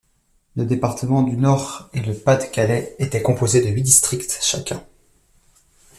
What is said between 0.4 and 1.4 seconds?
Le département du